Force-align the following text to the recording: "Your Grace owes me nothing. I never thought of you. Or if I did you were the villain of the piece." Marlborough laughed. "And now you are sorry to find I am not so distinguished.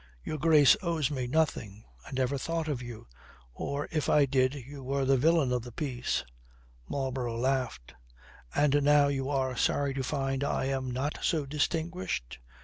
"Your 0.23 0.39
Grace 0.39 0.75
owes 0.81 1.11
me 1.11 1.27
nothing. 1.27 1.85
I 2.07 2.11
never 2.11 2.35
thought 2.39 2.67
of 2.67 2.81
you. 2.81 3.05
Or 3.53 3.87
if 3.91 4.09
I 4.09 4.25
did 4.25 4.55
you 4.55 4.83
were 4.83 5.05
the 5.05 5.15
villain 5.15 5.51
of 5.53 5.61
the 5.61 5.71
piece." 5.71 6.23
Marlborough 6.89 7.37
laughed. 7.37 7.93
"And 8.55 8.81
now 8.81 9.09
you 9.09 9.29
are 9.29 9.55
sorry 9.55 9.93
to 9.93 10.01
find 10.03 10.43
I 10.43 10.65
am 10.65 10.89
not 10.89 11.19
so 11.21 11.45
distinguished. 11.45 12.39